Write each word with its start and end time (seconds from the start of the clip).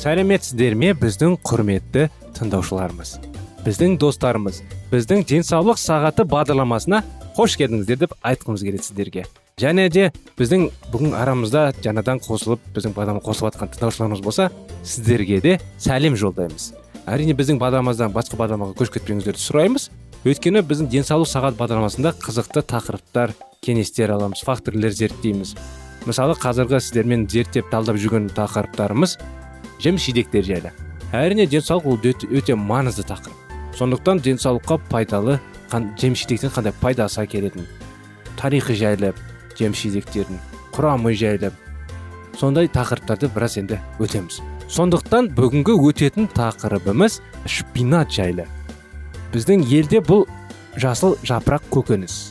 Сәлеметсіздер 0.00 0.72
ме 0.80 0.94
біздің 0.96 1.34
құрметті 1.44 2.06
тыңдаушыларымыз? 2.38 3.18
Біздің 3.66 3.98
достарымыз 4.00 4.62
біздің 4.88 5.26
денсаулық 5.28 5.76
сағаты 5.76 6.24
бағдарламасына 6.30 7.02
қош 7.36 7.58
келдіңіздер 7.60 7.98
деп 8.06 8.14
айтқымыз 8.24 8.64
келеді 8.64 8.86
сіздерге. 8.86 9.24
Және 9.60 9.90
де 9.92 10.06
біздің 10.38 10.70
бүгін 10.94 11.12
арамызда 11.20 11.66
жаңадан 11.84 12.22
қосылып 12.24 12.62
біздің 12.72 12.94
бағдарламаға 12.96 13.26
қосылып 13.26 13.50
жатқан 13.50 13.74
тыңдаушыларымыз 13.74 14.22
болса 14.24 14.48
сіздерге 14.80 15.42
де 15.44 15.58
сәлем 15.76 16.16
жолдаймыз. 16.16 16.70
Әрине 17.04 17.36
біздің 17.36 17.60
бағдарламамыздан 17.60 18.14
басқа 18.16 18.40
бағдарламаға 18.40 18.78
көшіп 18.80 18.96
кетпеңіздерді 19.02 19.44
сұраймыз. 19.44 19.90
Өйткені 20.24 20.64
біздің 20.64 20.88
денсаулық 20.96 21.28
сағат 21.28 21.60
бағдарламасында 21.60 22.14
қызықты 22.24 22.64
тақырыптар 22.72 23.36
кеңестер 23.60 24.14
аламыз 24.16 24.40
факторлер 24.48 24.96
зерттейміз. 24.96 25.54
Мысалы 26.08 26.32
қазіргі 26.40 26.80
сіздермен 26.80 27.26
зерттеп 27.28 27.68
талдап 27.72 28.00
жүрген 28.00 28.30
тақырыптарымыз 28.32 29.18
жеміс 29.80 30.06
жидектер 30.06 30.44
жайлы. 30.44 30.72
Әрине 31.12 31.46
денсаулық 31.50 31.86
ол 31.86 31.98
өте, 31.98 32.28
өте 32.30 32.54
маңызды 32.54 33.02
тақырып. 33.08 33.36
Сондықтан 33.74 34.20
денсаулыққа 34.22 34.78
пайдалы 34.90 35.40
қан, 35.70 35.90
жеміс 35.98 36.26
жидектен 36.26 36.52
қандай 36.54 36.74
пайдасы 36.80 37.24
әкелетінін 37.24 37.66
тарихы 38.40 38.74
жайлы 38.74 39.12
жеміс 39.58 39.82
жидектердің 39.84 40.38
құрамы 40.72 41.12
жайлы. 41.18 41.52
Сондай 42.38 42.70
тақырыптарды 42.72 43.28
біраз 43.34 43.58
енді 43.60 43.80
өтеміз. 44.00 44.40
Сондықтан 44.70 45.28
бүгінгі 45.36 45.74
өтетін 45.90 46.28
тақырыбымыз 46.32 47.18
шпинат 47.44 48.12
жайлы. 48.14 48.46
Біздің 49.34 49.66
елде 49.68 50.00
бұл 50.00 50.24
жасыл 50.80 51.18
жапырақ 51.26 51.66
көкөніс. 51.74 52.30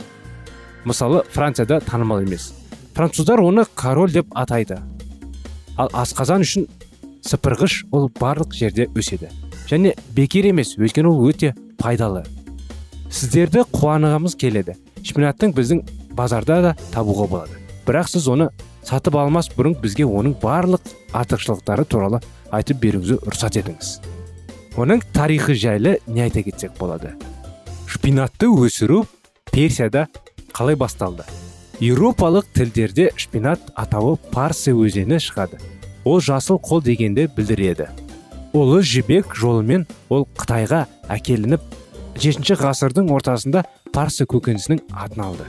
Мысалы 0.90 1.24
францияда 1.30 1.80
танымал 1.82 2.24
емес. 2.24 2.54
Француздар 2.96 3.42
оны 3.44 3.66
король 3.76 4.12
деп 4.12 4.34
атайды. 4.34 4.80
Ал 5.78 5.92
асқазан 5.94 6.42
үшін 6.48 6.66
сыпырғыш 7.26 7.86
ол 7.92 8.10
барлық 8.20 8.54
жерде 8.56 8.88
өседі. 8.96 9.30
Және 9.70 9.96
бекер 10.16 10.50
емес 10.50 10.76
өйткені 10.78 11.12
ол 11.12 11.30
өте 11.30 11.54
пайдалы. 11.78 12.26
Сіздерді 13.10 13.66
қуанығымыз 13.74 14.36
келеді. 14.40 14.76
Шпинаттың 15.04 15.54
біздің 15.58 15.84
базарда 16.16 16.62
да 16.62 16.76
табуға 16.94 17.28
болады. 17.30 17.60
Бірақ 17.88 18.10
сіз 18.12 18.28
оны 18.30 18.50
сатып 18.86 19.16
алмас 19.18 19.50
бұрын 19.54 19.76
бізге 19.82 20.06
оның 20.06 20.36
барлық 20.42 20.94
артықшылықтары 21.18 21.86
туралы 21.90 22.22
айтып 22.52 22.82
беруіңізді 22.84 23.20
рұқсат 23.26 23.60
етіңіз. 23.62 23.94
Оның 24.80 25.04
тарихы 25.14 25.56
жайлы 25.58 25.98
не 26.08 26.22
айта 26.26 26.44
кетсек 26.46 26.78
болады? 26.78 27.16
Шпинатты 27.90 28.50
өсіру 28.50 29.06
персияда 29.52 30.08
қалай 30.54 30.78
басталды? 30.78 31.26
Еуропалық 31.80 32.50
тілдерде 32.54 33.10
шпинат 33.16 33.72
атауы 33.76 34.18
парсы 34.34 34.74
өзені 34.76 35.20
шығады. 35.24 35.60
Ол 36.10 36.22
жасыл 36.26 36.58
қол 36.58 36.82
дегенді 36.82 37.28
білдіреді. 37.36 37.90
Ұлы 38.58 38.82
жібек 38.82 39.36
жолымен 39.38 39.86
ол 40.10 40.26
қытайға 40.40 40.88
әкелініп 41.14 41.62
жетінші 42.18 42.58
ғасырдың 42.64 43.12
ортасында 43.14 43.62
парсы 43.94 44.26
көкөнісінің 44.26 44.82
атын 44.90 45.22
алды. 45.28 45.46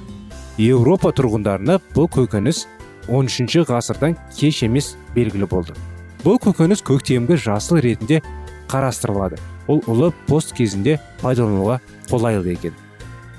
Еуропа 0.60 1.14
тұрғындарына 1.16 1.78
бұл 1.94 2.10
көкөніс 2.12 2.66
13 3.08 3.64
ғасырдан 3.70 4.18
кеш 4.36 4.60
емес 4.66 4.92
белгілі 5.16 5.48
болды. 5.48 5.78
Бұл 6.26 6.36
көкөніс 6.44 6.84
көктемгі 6.84 7.40
жасыл 7.40 7.80
ретінде 7.80 8.20
қарастырылады. 8.68 9.40
Ол 9.66 9.80
ұлы 9.88 10.12
пост 10.28 10.52
кезінде 10.52 10.98
пайдалануға 11.24 11.80
қолайлы 12.12 12.52
екен. 12.52 12.76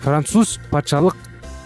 Француз 0.02 0.58
патшалық 0.74 1.14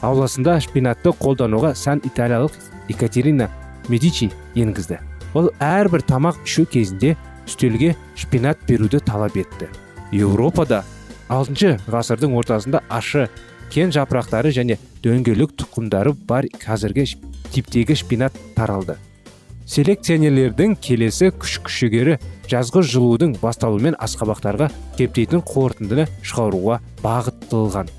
ауласында 0.03 0.59
шпинатты 0.59 1.15
қолдануға 1.15 1.75
сан 1.79 2.03
италиялық 2.03 2.59
екатерина 2.91 3.47
медичи 3.87 4.33
енгізді. 4.55 4.99
Ол 5.35 5.51
әрбір 5.59 6.03
тамақ 6.07 6.39
ішу 6.47 6.65
кезінде 6.65 7.15
үстелге 7.45 7.93
шпинат 8.15 8.61
беруді 8.67 9.01
талап 9.03 9.35
етті. 9.37 9.67
Еуропада 10.15 10.83
алтыншы 11.29 11.75
ғасырдың 11.91 12.35
ортасында 12.39 12.81
ашы 12.89 13.27
кен 13.73 13.91
жапырақтары 13.91 14.53
және 14.55 14.79
дөңгелек 15.03 15.57
тұқымдары 15.59 16.15
бар 16.29 16.47
қазіргі 16.61 17.05
типтегі 17.51 17.97
шпинат 17.99 18.37
таралды. 18.55 18.95
Селекционерлердің 19.65 20.75
келесі 20.77 21.31
күш 21.33 21.57
күшігері 21.65 22.19
жазғы 22.47 22.83
жылудың 22.85 23.33
басталуымен 23.41 23.97
асқабақтарға 23.97 24.69
кептейтін 24.99 25.41
қорытындыны 25.41 26.05
шығаруға 26.21 26.77
бағытталған. 27.01 27.89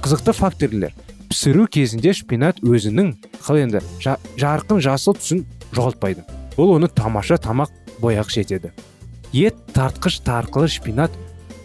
Қызықты 0.00 0.32
факторлер 0.36 0.96
пісіру 1.28 1.66
кезінде 1.68 2.14
шпинат 2.16 2.62
өзінің 2.64 3.12
қалай 3.44 3.66
енді 3.66 3.84
жарқын 4.00 4.80
жасыл 4.80 5.18
түсін 5.20 5.44
жоғалтпайды. 5.76 6.24
Ол 6.56 6.76
оны 6.76 6.88
тамаша 6.88 7.36
тамақ 7.38 7.70
бояқ 8.00 8.30
жетеді 8.30 8.72
ет 9.32 9.56
тартқыш 9.74 10.20
тарқылы 10.26 10.68
шпинат 10.68 11.12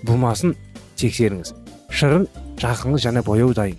бумасын 0.03 0.55
тексеріңіз. 0.97 1.53
Шырын 1.89 2.27
жақыңыз 2.59 3.05
және 3.05 3.23
бояу 3.25 3.53
дайын 3.53 3.77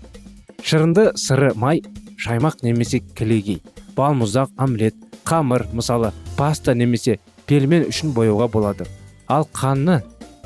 шырынды 0.62 1.10
сыры 1.16 1.52
май 1.54 1.82
шаймақ 2.20 2.60
немесе 2.62 3.00
кілегей 3.16 3.60
балмұздақ 3.96 4.52
омлет 4.60 4.96
қамыр 5.24 5.66
мысалы 5.72 6.12
паста 6.36 6.74
немесе 6.74 7.18
пельмен 7.46 7.86
үшін 7.88 8.12
бояуға 8.14 8.48
болады. 8.48 8.86
Ал 9.28 9.48
қанны 9.54 10.00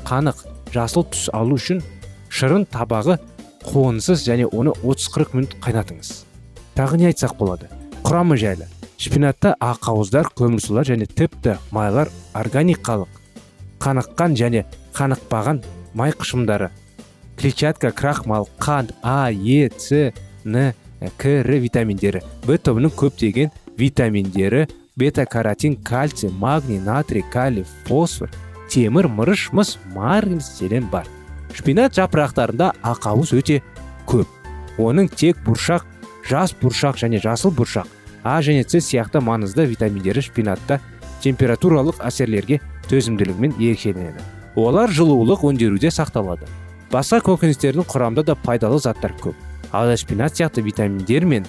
қанық 0.05 0.45
жасыл 0.73 1.05
түс 1.11 1.29
алу 1.33 1.59
үшін 1.59 1.81
шырын 2.29 2.65
табағы 2.65 3.19
қуынсыз 3.65 4.25
және 4.27 4.47
оны 4.51 4.73
30-40 4.83 5.35
минут 5.35 5.57
қайнатыңыз. 5.61 6.13
Тағы 6.75 6.97
не 7.01 7.09
айтсақ 7.11 7.37
болады? 7.37 7.69
Құрамы 8.03 8.37
жайлы. 8.37 8.67
Шпинатта 8.97 9.55
ақауыздар 9.59 10.29
көмірсулар 10.35 10.87
және 10.87 11.05
тіпті 11.07 11.57
майлар 11.75 12.09
органикалық 12.33 13.11
қаныққан 13.83 14.35
және 14.39 14.65
қанықпаған 14.95 15.61
май 15.93 16.11
қышымдары. 16.11 16.71
Клетчатка 17.37 17.91
крахмал 17.91 18.47
қант 18.59 18.93
а 19.03 19.29
е 19.31 19.69
с 19.77 20.13
н 20.45 20.73
к 21.17 21.25
р 21.25 21.59
витаминдері. 21.59 22.21
В 22.43 22.57
тобының 22.57 22.91
көптеген 22.95 23.51
витаминдері 23.77 24.67
бета 24.95 25.25
каротин 25.25 25.75
кальций 25.75 26.29
магний 26.29 26.79
натрий 26.79 27.23
калий 27.31 27.65
фосфор 27.85 28.29
темір 28.69 29.07
мырыш 29.07 29.51
мыс 29.51 29.77
марганец 29.93 30.57
селен 30.57 30.87
бар. 30.89 31.05
Шпинат 31.53 31.93
жапырақтарында 31.93 32.71
ақауыз 32.81 33.35
өте 33.35 33.61
көп. 34.07 34.27
Оның 34.79 35.11
тек 35.11 35.37
бұршақ 35.45 35.83
жас 36.29 36.55
бұршақ 36.55 36.95
және 37.03 37.19
жасыл 37.19 37.51
бұршақ 37.51 37.87
а 38.25 38.41
және 38.41 38.65
с 38.65 38.81
сияқты 38.81 39.21
маңызды 39.21 39.67
витаминдері 39.69 40.21
шпинатта 40.25 40.79
температуралық 41.21 42.01
әсерлерге 42.01 42.59
төзімділігімен 42.89 43.53
ерекшеленеді. 43.59 44.23
Олар 44.55 44.89
жылулық 44.89 45.45
өндіруде 45.45 45.91
сақталады. 45.93 46.49
Басқа 46.89 47.21
көкөністердің 47.21 47.85
құрамында 47.85 48.23
да 48.25 48.35
пайдалы 48.35 48.79
заттар 48.79 49.13
көп. 49.21 49.35
Ал 49.71 49.93
шпинат 49.95 50.33
сияқты 50.33 50.63
витаминдер 50.65 51.25
мен 51.25 51.45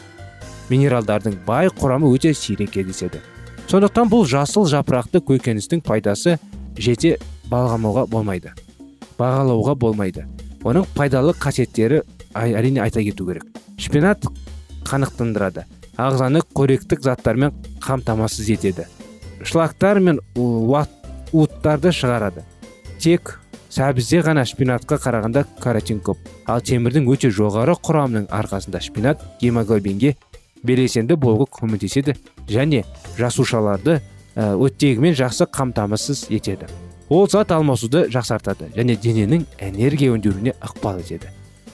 минералдардың 0.69 1.41
бай 1.47 1.73
құрамы 1.73 2.13
өте 2.13 2.35
сирек 2.35 2.71
кездеседі. 2.77 3.23
Сондықтан 3.67 4.13
бұл 4.13 4.29
жасыл 4.29 4.69
жапырақты 4.69 5.25
көкөністің 5.25 5.83
пайдасы 5.83 6.39
жете 6.77 7.17
бағаламауға 7.51 8.07
болмайды 8.11 8.53
бағалауға 9.19 9.75
болмайды. 9.81 10.27
Оның 10.67 10.87
пайдалы 10.97 11.35
қасиеттері 11.39 12.03
әрине 12.37 12.83
айта 12.85 13.03
кету 13.05 13.27
керек. 13.29 13.45
Шпинат 13.79 14.25
қанықтандырады. 14.85 15.65
Ағзаны 15.97 16.43
қоректік 16.55 17.03
заттармен 17.03 17.55
қамтамасыз 17.85 18.51
етеді. 18.53 18.87
Шлактар 19.43 20.01
мен 20.01 20.21
уыттарды 20.37 21.93
шығарады. 21.93 22.45
Тек 23.01 23.39
сәбізде 23.71 24.23
ғана 24.25 24.45
шпинатқа 24.49 24.99
қарағанда 25.03 25.45
каротин 25.61 26.01
көп. 26.05 26.19
Ал 26.47 26.63
темірдің 26.65 27.09
өте 27.13 27.31
жоғары 27.35 27.75
құрамының 27.85 28.29
арқасында 28.33 28.81
шпинат 28.81 29.23
гемоглобинге 29.41 30.15
белсенді 30.65 31.17
болуға 31.21 31.51
көмектеседі 31.61 32.17
және 32.49 32.85
жасушаларды 33.19 34.01
оттегімен 34.37 35.15
жақсы 35.17 35.49
қамтамасыз 35.53 36.27
етеді. 36.31 36.69
Ол 37.09 37.29
зат 37.29 37.53
алмасуды 37.53 38.07
жақсартады 38.11 38.73
және 38.75 38.97
дененің 38.99 39.45
энергия 39.61 40.11
өндіруіне 40.13 40.57
ықпал 40.61 41.01
етеді. 41.01 41.31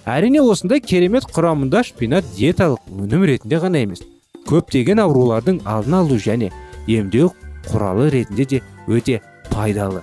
Әрине 0.09 0.41
осындай 0.43 0.81
керемет 0.83 1.29
құрамында 1.31 1.85
шпинат 1.87 2.27
диеталық 2.35 2.89
өнім 2.91 3.27
ретінде 3.29 3.61
ғана 3.63 3.83
емес 3.85 4.03
көптеген 4.49 5.03
аурулардың 5.03 5.61
алдын 5.69 5.99
алу 6.01 6.19
және 6.19 6.51
емдеу 6.91 7.31
құралы 7.69 8.09
ретінде 8.11 8.45
де 8.45 8.63
өте 8.89 9.21
пайдалы. 9.51 10.03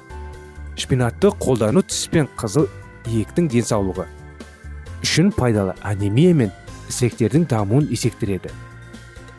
Шпинатты 0.80 1.34
қолдану 1.44 1.84
тіс 1.84 2.07
пен 2.07 2.30
қызыл 2.40 2.69
иектің 3.12 3.50
денсаулығы 3.51 4.07
үшін 5.04 5.34
пайдалы. 5.36 5.75
Анемия 5.84 6.34
мен 6.34 6.51
ісектердің 6.88 7.50
дамуын 7.51 7.92
есектіреді 7.92 8.54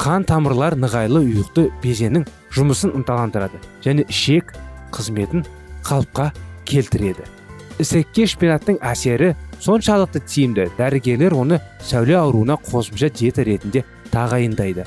қан 0.01 0.25
тамырлар 0.29 0.77
нығайлы 0.81 1.25
ұйықты 1.27 1.67
безенің 1.83 2.29
жұмысын 2.57 2.95
ынталандырады 3.01 3.61
және 3.85 4.07
ішек 4.09 4.55
қызметін 4.93 5.45
қалыпқа 5.85 6.31
келтіреді. 6.65 7.40
Ісекке 7.79 8.27
шпинаттың 8.27 8.81
әсері 8.83 9.35
соншалықты 9.63 10.23
тиімді 10.25 10.67
дәрігерлер 10.79 11.37
оны 11.37 11.61
сәуле 11.85 12.17
ауруына 12.19 12.57
қосымша 12.65 13.11
диета 13.15 13.45
ретінде 13.45 13.85
тағайындайды. 14.11 14.87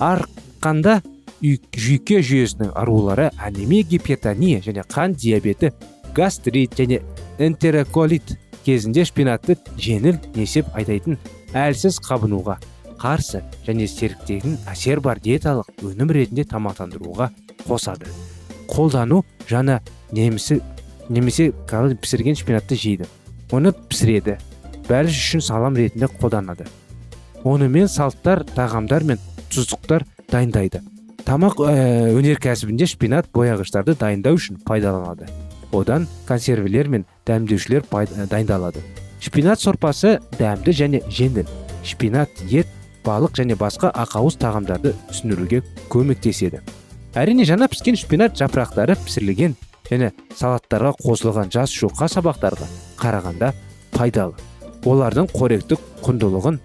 Арқанда 0.00 1.00
жүйке 1.40 2.20
жүйесінің 2.20 2.74
аурулары 2.74 3.30
анемия 3.38 3.86
гипертония 3.86 4.60
және 4.60 4.84
қан 4.84 5.14
диабеті 5.14 5.72
гастрит 6.14 6.74
және 6.76 7.00
энтероколит 7.38 8.36
кезінде 8.64 9.04
шпинатты 9.08 9.56
жеңіл 9.78 10.18
несеп 10.36 10.68
айдайтын 10.76 11.16
әлсіз 11.56 12.00
қабынуға 12.04 12.58
қарсы 13.00 13.40
және 13.64 13.86
серіктеген 13.88 14.58
әсер 14.68 15.00
бар 15.00 15.20
диеталық 15.24 15.70
өнім 15.80 16.12
ретінде 16.12 16.44
тамақтандыруға 16.50 17.30
қосады. 17.64 18.10
Қолдану 18.68 19.24
жаңа 19.48 19.80
немесе 21.10 21.50
немесе 21.68 21.98
пісірген 21.98 22.38
шпинатты 22.38 22.78
жейді. 22.78 23.08
Оны 23.50 23.74
пісіреді. 23.74 24.38
Бәліш 24.88 25.18
үшін 25.18 25.42
салам 25.42 25.76
ретінде 25.76 26.06
қолданады. 26.06 26.66
Онымен 27.44 27.88
салттар 27.90 28.44
тағамдар 28.54 29.04
мен 29.04 29.20
тұздықтар 29.50 30.06
дайындайды. 30.30 30.80
Тамақ 31.26 31.60
ә, 31.66 32.10
өнеркәсібінде 32.16 32.86
шпинат 32.90 33.28
бояғыштарды 33.34 33.96
дайындау 33.98 34.38
үшін 34.38 34.60
пайдаланады. 34.66 35.28
Одан 35.72 36.06
консервілер 36.26 36.88
мен 36.88 37.06
дәмдеушілер 37.26 37.84
дайындалады. 38.30 38.82
Шпинат 39.20 39.60
сорпасы 39.60 40.18
дәмді 40.38 40.74
және 40.74 41.02
жеңіл. 41.10 41.48
Шпинат 41.84 42.30
ет 42.50 42.70
балық 43.04 43.36
және 43.38 43.56
басқа 43.58 43.92
ақауыз 43.94 44.38
тағамдарды 44.40 44.94
түсіндіруге 45.10 45.62
көмектеседі. 45.92 46.62
Әрине 47.14 47.46
жаңа 47.48 47.68
піскен 47.70 47.98
шпинат 47.98 48.36
жапырақтары 48.38 48.96
пісірілген 49.04 49.56
және 49.90 50.12
салаттарға 50.38 50.94
қосылған 51.02 51.50
жас 51.52 51.74
шоққа 51.74 52.08
сабақтарға 52.14 52.68
қарағанда 53.00 53.52
пайдалы. 53.96 54.34
Олардың 54.86 55.28
қоректік 55.34 55.82
құндылығын 56.04 56.60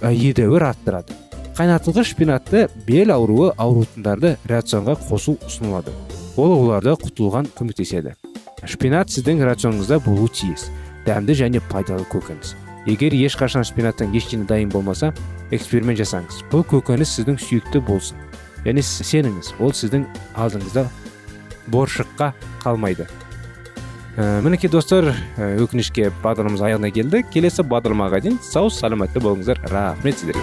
едәуір 0.00 0.68
арттырады. 0.70 1.16
Қайнатылған 1.54 2.06
шпинатты 2.08 2.68
бел 2.86 3.12
ауруы 3.14 3.52
ауыртындарды 3.60 4.36
рационға 4.48 4.96
қосу 5.10 5.36
ұсынылады. 5.44 5.92
Ол 6.36 6.50
оларды 6.56 6.96
құтылған 6.98 7.50
көмектеседі. 7.54 8.16
Шпинат 8.64 9.12
сіздің 9.12 9.44
рационыңызда 9.44 10.00
болуы 10.06 10.32
тиіс. 10.34 10.70
Дәмді 11.06 11.36
және 11.36 11.60
пайдалы 11.68 12.06
көкөніс. 12.10 12.56
Егер 12.88 13.14
ешқашан 13.14 13.64
шпинаттан 13.64 14.10
ештеңе 14.16 14.48
дайын 14.48 14.72
болмаса 14.72 15.12
эксперимент 15.52 16.00
жасаңыз. 16.00 16.42
Бұл 16.50 16.64
көкөніс 16.72 17.12
сіздің 17.18 17.38
сүйікті 17.44 17.84
болсын. 17.86 18.18
Және 18.64 18.82
сеніңіз. 18.82 19.54
Ол 19.60 19.70
сіздің 19.76 20.08
алдыңызда 20.34 20.88
боршыққа 21.68 22.32
қалмайды. 22.64 23.08
Ә, 24.14 24.40
мінекей 24.44 24.70
достар 24.70 25.10
ә, 25.10 25.54
өкінішке 25.58 26.12
бағдарламамыз 26.22 26.62
аяғына 26.62 26.92
келді 26.94 27.24
келесі 27.34 27.64
бағдарламаға 27.66 28.20
дейін 28.22 28.38
сау 28.42 28.70
саламатты 28.70 29.18
болыңыздар. 29.18 29.58
Рахмет 29.72 30.20
сіздерге. 30.20 30.40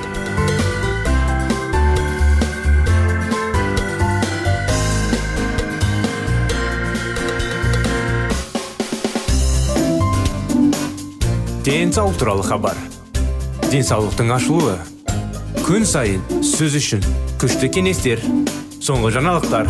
Денсаулық 11.61 12.17
туралы 12.17 12.43
хабар. 12.43 12.77
Денсаулықтың 13.71 14.33
ашылуы 14.33 14.75
күн 15.61 15.85
сайын 15.87 16.43
сөз 16.43 16.75
үшін 16.75 17.05
күшті 17.39 17.69
кеңестер 17.71 18.19
соңғы 18.81 19.13
жаңалықтар. 19.15 19.69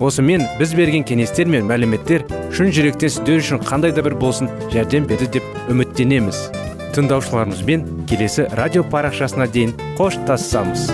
Осымен 0.00 0.46
біз 0.58 0.72
берген 0.76 1.04
кеңестер 1.04 1.48
мен 1.52 1.68
мәліметтер 1.68 2.24
шын 2.56 2.72
жүректен 2.72 3.12
сіздер 3.12 3.42
үшін 3.42 3.60
қандай 3.66 3.92
да 3.92 4.04
бір 4.06 4.16
болсын 4.20 4.48
жәрдем 4.72 5.06
берді 5.10 5.28
деп 5.36 5.70
үміттенеміз. 5.72 6.48
Тыңдаушыларымызбен 6.96 7.84
келесі 8.10 8.48
радио 8.56 8.82
парақшасына 8.82 9.46
дейін 9.52 9.76
қоштассамыз 10.00 10.88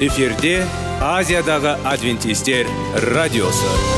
эфирде 0.00 0.62
азиядағы 1.02 1.74
адвентистер 1.84 2.66
радиосы. 3.14 3.97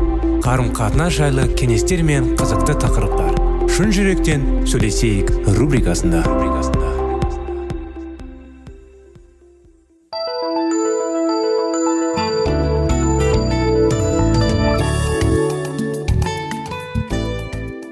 Қарым 0.41 0.71
қатынас 0.73 1.13
жайлы 1.13 1.43
кеңестер 1.53 2.01
мен 2.01 2.31
қызықты 2.33 2.73
тақырыптар. 2.81 3.35
Шын 3.69 3.91
жүректен 3.93 4.41
сөйлесейік 4.65 5.27
рубрикасында. 5.53 6.23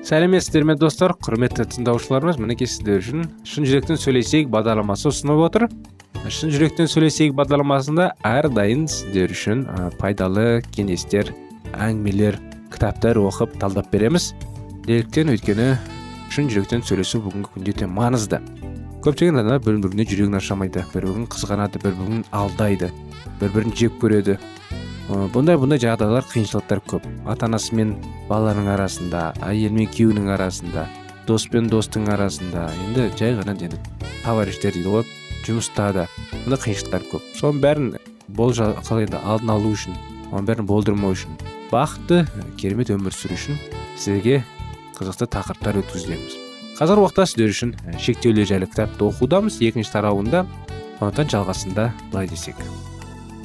Сәлеметсіздер 0.09 0.65
ме 0.65 0.73
достар? 0.73 1.13
Құрметті 1.21 1.67
тыңдаушыларымыз 1.75 2.39
мінекей 2.41 2.65
сіздер 2.71 3.03
үшін 3.03 3.27
шын 3.45 3.67
жүректен 3.69 4.01
сөйлесейік 4.01 4.49
бағдарламасы 4.49 5.11
ұсынып 5.11 5.43
отыр. 5.45 5.67
Шын 6.25 6.49
жүректен 6.55 6.89
сөйлесейік 6.89 7.37
бағдарламасында 7.37 8.09
әрдайым 8.25 8.87
сіздер 8.89 9.37
үшін 9.37 9.67
пайдалы 10.01 10.63
кеңестер 10.73 11.29
әңгімелер 11.73 12.39
кітаптар 12.73 13.19
оқып 13.21 13.57
талдап 13.59 13.89
береміз. 13.91 14.33
Неліктен 14.87 15.31
өйткені 15.33 15.73
шын 16.33 16.49
жүректен 16.51 16.83
сөйлесу 16.85 17.21
бүгінгі 17.25 17.51
күнде 17.53 17.73
өте 17.73 17.87
маңызды. 17.89 18.39
Көптеген 19.03 19.39
адамдар 19.39 19.61
бір 19.63 19.79
біріне 19.85 20.05
жүрегін 20.09 20.37
ашамайды 20.39 20.83
бір 20.93 21.07
бірін 21.07 21.27
қызғанады 21.31 21.81
бір 21.83 21.95
бірін 21.99 22.23
алдайды 22.35 22.91
бір 23.39 23.53
бірін 23.55 23.75
жек 23.77 23.95
көреді. 24.01 24.37
Бұндай 25.09 25.57
бұндай 25.57 25.81
жағдайлар 25.81 26.27
қиыншылықтар 26.29 26.83
көп. 26.89 27.07
Ата 27.25 27.47
анасы 27.47 27.73
мен 27.75 27.95
баланың 28.29 28.69
арасында 28.75 29.31
әйел 29.45 29.73
мен 29.73 29.89
күйеуінің 29.89 30.29
арасында 30.35 30.85
дос 31.27 31.47
пен 31.49 31.69
достың 31.69 32.09
арасында. 32.13 32.67
Енді 32.87 33.09
жай 33.17 33.33
ғана 33.39 33.55
енді 33.57 33.79
товарищтер 34.25 34.77
дейді 34.77 34.93
ғой 34.93 35.09
жұмыста 35.47 35.89
да. 35.95 36.05
Қиыншылықтар 36.45 37.09
көп. 37.09 37.25
Соның 37.39 37.63
бәрін 37.63 37.91
бол 38.27 38.53
қалай 38.53 39.07
енді 39.07 39.23
алдын 39.23 39.55
алу 39.55 39.73
үшін 39.73 39.97
оның 40.31 40.49
бәрін 40.49 40.69
болдырмау 40.69 41.15
үшін 41.17 41.39
бақытты 41.71 42.25
керемет 42.57 42.93
өмір 42.93 43.15
сүру 43.15 43.37
үшін 43.39 43.59
сіздерге 43.95 44.43
қызықты 44.97 45.29
тақырыптар 45.35 45.81
өткіземіз 45.83 46.37
қазір 46.79 47.01
уақытта 47.03 47.25
сіздер 47.27 47.49
үшін 47.51 47.71
шектеулер 47.99 48.47
жайлы 48.47 48.67
кітапты 48.71 49.03
оқудамыз. 49.03 49.57
Екінші 49.59 49.91
тарауында 49.91 50.45
сондықтан 50.99 51.31
жалғасында 51.33 51.89
былай 52.13 52.29
десек. 52.31 52.55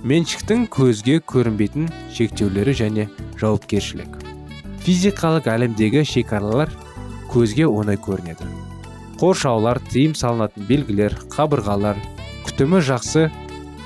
Меншіктің 0.07 0.69
көзге 0.71 1.17
көрінбейтін 1.27 1.89
шектеулері 2.15 2.77
және 2.79 3.09
жауапкершілік 3.41 4.21
физикалық 4.87 5.49
әлемдегі 5.51 6.05
шекаралар 6.07 6.71
көзге 7.33 7.67
оңай 7.67 7.99
көрінеді. 7.99 8.47
Қоршаулар 9.19 9.81
тыйым 9.91 10.15
салынатын 10.15 10.69
белгілер 10.69 11.17
қабырғалар 11.35 11.99
күтімі 12.47 12.85
жақсы 12.87 13.31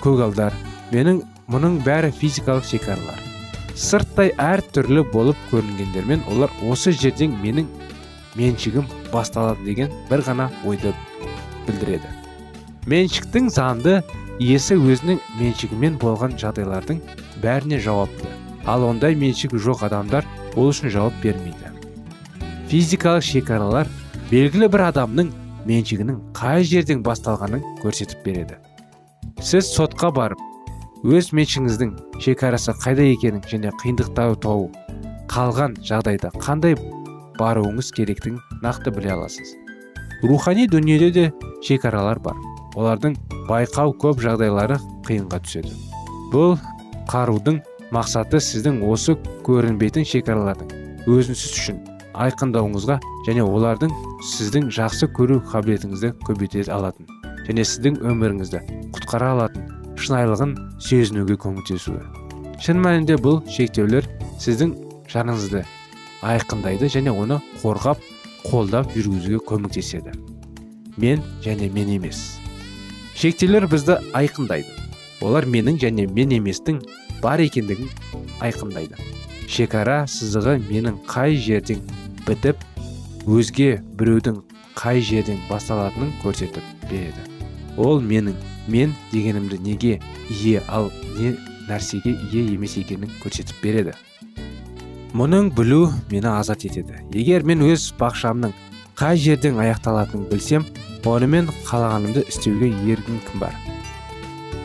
көгалдар 0.03 0.53
менің 0.93 1.23
мұның 1.49 1.79
бәрі 1.85 2.11
физикалық 2.13 2.67
шекаралар. 2.69 3.21
Сырттай 3.79 4.33
әр 4.43 4.61
түрлі 4.75 5.05
болып 5.13 5.39
көрінгендермен 5.53 6.25
олар 6.29 6.53
осы 6.69 6.93
жерден 6.93 7.37
менің 7.41 7.69
меншігім 8.37 8.89
басталады 9.13 9.65
деген 9.65 9.93
бір 10.11 10.25
ғана 10.27 10.49
ойды 10.69 10.93
білдіреді. 11.67 12.11
Меншіктің 12.89 13.49
заңды 13.55 14.01
иесі 14.39 14.77
өзінің 14.77 15.23
меншігімен 15.39 15.97
болған 16.03 16.37
жағдайлардың 16.41 17.01
бәріне 17.43 17.81
жауапты. 17.81 18.29
Ал 18.67 18.85
ондай 18.85 19.17
меншігі 19.17 19.61
жоқ 19.63 19.87
адамдар 19.89 20.27
ол 20.55 20.73
үшін 20.73 20.93
жауап 20.93 21.17
бермейді. 21.23 21.73
Физикалық 22.69 23.25
шекаралар 23.25 23.89
белгілі 24.29 24.69
бір 24.69 24.89
адамның 24.91 25.33
меншігінің 25.69 26.21
қай 26.37 26.67
жерден 26.69 27.01
басталғанын 27.07 27.65
көрсетіп 27.81 28.21
береді. 28.27 28.61
Сіз 29.41 29.71
сотқа 29.73 30.13
барып 30.13 30.48
өз 31.07 31.31
меншігіңіздің 31.37 31.91
шекарасы 32.25 32.73
қайда 32.83 33.05
екенін 33.13 33.43
және 33.47 33.71
қиындықтар 33.79 34.35
тауып 34.43 34.75
қалған 35.31 35.77
жағдайда 35.87 36.33
қандай 36.43 36.75
баруыңыз 37.39 37.93
керектігін 37.95 38.41
нақты 38.65 38.91
біле 38.97 39.13
аласыз. 39.15 39.55
Рухани 40.25 40.67
дүниеде 40.67 41.11
де 41.15 41.25
шекаралар 41.63 42.19
бар. 42.19 42.35
Олардың 42.75 43.15
байқау 43.47 43.95
көп 44.03 44.25
жағдайлары 44.25 44.81
қиынға 45.07 45.39
түседі. 45.47 45.71
Бұл 46.35 46.59
қарудың 47.07 47.63
мақсаты 47.95 48.43
сіздің 48.43 48.83
осы 48.91 49.15
көрінбейтін 49.47 50.05
шекаралардың 50.05 50.75
өзіңіз 51.07 51.47
үшін 51.55 51.79
айқындауыңызға 52.19 52.99
және 53.29 53.47
олардың 53.47 53.95
сіздің 54.35 54.69
жақсы 54.75 55.09
көру 55.15 55.39
қабілетіңізді 55.55 56.13
көбейте 56.27 56.67
алатын 56.75 57.07
және 57.47 57.65
сіздің 57.65 58.03
өміріңізді 58.11 58.65
құтқара 58.99 59.35
алатын 59.37 59.78
шынайылығын 60.01 60.55
сезінуге 60.83 61.37
көмектесуі. 61.41 62.01
Шын 62.63 62.81
мәнінде 62.83 63.19
бұл 63.23 63.41
шектеулер 63.51 64.07
сіздің 64.43 64.75
жаныңызды 65.11 65.63
айқындайды 66.27 66.89
және 66.91 67.13
оны 67.15 67.39
қорғап 67.63 68.03
қолдап 68.47 68.91
жүргізуге 68.97 69.41
көмектеседі. 69.47 70.15
Мен 70.99 71.23
және 71.45 71.71
мен 71.73 71.93
емес. 71.95 72.39
Шектеулер 73.15 73.69
бізді 73.71 73.99
айқындайды. 74.15 74.75
Олар 75.23 75.47
менің 75.47 75.79
және 75.83 76.07
мен 76.11 76.35
еместің 76.37 76.83
бар 77.23 77.41
екендігін 77.43 77.89
айқындайды. 78.41 78.99
Шекара 79.49 80.05
сызығы 80.11 80.59
менің 80.69 81.01
қай 81.09 81.39
жерден 81.43 81.81
бітіп 82.27 82.61
өзге 83.27 83.81
біреудің 83.99 84.43
қай 84.79 85.03
жерден 85.03 85.41
басталатынын 85.49 86.13
көрсетіп 86.23 86.63
береді. 86.91 87.25
Ол 87.77 88.03
менің 88.03 88.37
мен 88.69 88.95
дегенімді 89.13 89.59
неге 89.65 90.01
ие 90.29 90.63
ал 90.69 90.91
не 91.17 91.35
нәрсеге 91.69 92.15
ие 92.33 92.45
емес 92.55 92.77
екенін 92.77 93.11
көрсетіп 93.23 93.63
береді. 93.63 93.97
Мұның 95.17 95.51
білу 95.57 95.89
мені 96.11 96.29
азат 96.29 96.65
етеді. 96.69 97.01
Егер 97.13 97.43
мен 97.49 97.65
өз 97.65 97.91
бақшамның 97.99 98.53
қай 98.99 99.17
жерден 99.17 99.59
аяқталатынын 99.63 100.29
білсем 100.31 100.67
онымен 101.09 101.49
қалағанымды 101.65 102.27
істеуге 102.29 102.69
еркім 102.93 103.21
кім 103.31 103.41
бар? 103.41 103.55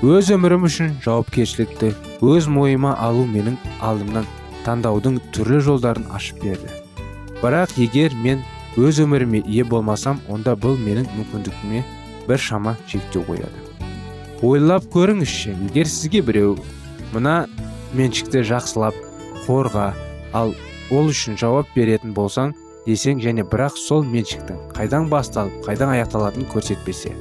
Өз 0.04 0.34
өмірім 0.36 0.66
үшін 0.68 0.98
жауапкершілікті 1.06 1.94
өз 2.28 2.50
мойыма 2.52 2.98
алу 3.00 3.24
менің 3.24 3.56
алдымнан 3.80 4.28
таңдаудың 4.66 5.22
түрлі 5.36 5.62
жолдарын 5.64 6.10
ашып 6.12 6.44
берді. 6.44 6.68
Бірақ 7.40 7.78
егер 7.80 8.16
мен 8.20 8.44
өз 8.76 9.00
өміріме 9.04 9.46
ие 9.48 9.64
болмасам 9.64 10.20
онда 10.28 10.58
бұл 10.60 10.76
менің 10.76 11.08
мүмкіндігіме 11.16 11.84
бір 12.28 12.40
шама 12.40 12.76
шектеу 12.88 13.24
қояды. 13.30 13.64
Ойлап 14.44 14.86
көріңізші 14.92 15.54
егер 15.70 15.88
сізге 15.88 16.22
біреу 16.28 16.58
мына 17.14 17.46
меншікті 17.96 18.44
жақсылап 18.50 18.98
қорға 19.46 19.92
ал 20.36 20.54
ол 20.92 21.12
үшін 21.14 21.40
жауап 21.40 21.70
беретін 21.76 22.12
болсаң 22.18 22.52
десең 22.88 23.24
және 23.24 23.46
бірақ 23.48 23.80
сол 23.80 24.04
меншіктің 24.04 24.74
қайдан 24.76 25.08
басталып 25.12 25.64
қайдан 25.68 25.94
аяқталатынын 25.96 26.50
көрсетпесе 26.52 27.14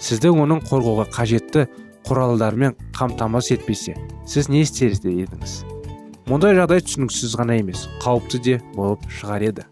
сізді 0.00 0.32
оның 0.32 0.64
қорғауға 0.70 1.10
қажетті 1.12 1.66
құралдармен 2.08 2.74
қамтамасыз 2.96 3.58
етпесе 3.58 3.94
сіз 4.28 4.48
не 4.48 4.60
істер 4.64 4.92
едіңіз? 4.92 5.54
Мұндай 6.28 6.56
жағдай 6.56 6.80
түсініксіз 6.84 7.36
ғана 7.36 7.58
емес 7.60 7.86
қауіпті 8.00 8.40
де 8.44 8.56
болып 8.72 9.04
шығар 9.12 9.44
еді. 9.50 9.64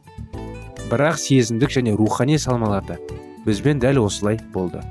Бірақ 0.90 1.16
сезімдік 1.20 1.72
және 1.72 1.94
рухани 1.96 2.36
салмаларда 2.40 2.98
бізбен 3.46 3.80
дәл 3.80 4.02
осылай 4.04 4.36
болды. 4.52 4.82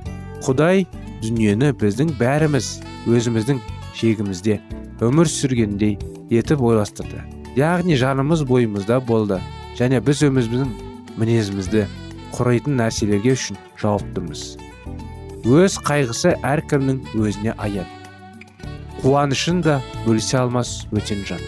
Құдай 0.42 0.88
дүниені 1.22 1.72
біздің 1.82 2.16
бәріміз 2.20 2.70
өзіміздің 3.10 3.62
шегімізде 3.98 4.58
өмір 5.04 5.30
сүргендей 5.32 5.98
етіп 6.34 6.64
ойластырды. 6.66 7.22
Яғни 7.58 7.98
жанымыз 8.00 8.46
бойымызда 8.48 9.00
болды. 9.06 9.40
Және 9.80 10.02
біз 10.06 10.26
өмізіміздің 10.28 10.74
мінезімізді 11.22 11.86
құрайтын 12.36 12.78
нәрселерге 12.82 13.36
үшін 13.38 13.60
жауаптымыз. 13.82 14.44
Өз 15.46 15.80
қайғысы 15.88 16.36
әркімнің 16.46 17.02
өзіне 17.18 17.56
аян. 17.58 17.90
Қуанышын 19.02 19.64
да 19.66 19.82
бөлісе 20.06 20.38
алмас 20.44 20.86
өтен 20.94 21.26
жан 21.26 21.42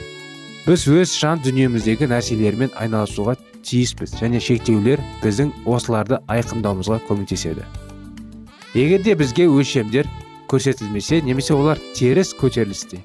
біз 0.64 0.86
өз 0.88 1.14
жан 1.20 1.42
дүниеміздегі 1.44 2.08
нәрселермен 2.08 2.70
айналысуға 2.80 3.36
тиіспіз 3.68 4.14
және 4.22 4.40
шектеулер 4.40 5.02
біздің 5.20 5.52
осыларды 5.68 6.22
айқындауымызға 6.32 7.02
көмектеседі. 7.10 7.66
Егер 8.74 9.04
де 9.06 9.14
бізге 9.14 9.46
өлшемдер 9.46 10.08
көрсетілмесе 10.50 11.20
немесе 11.22 11.54
олар 11.54 11.78
теріс 11.94 12.32
көтерілісте 12.34 13.04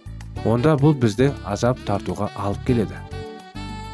онда 0.49 0.79
бұл 0.81 0.95
бізді 0.97 1.29
азап 1.45 1.83
тартуға 1.85 2.31
алып 2.41 2.63
келеді. 2.65 2.97